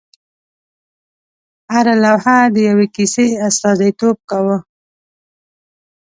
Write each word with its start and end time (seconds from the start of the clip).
هره 1.73 1.95
لوحه 2.03 2.37
د 2.55 2.57
یوې 2.69 2.87
کیسې 2.95 3.25
استازیتوب 3.47 4.17
کاوه. 4.29 4.57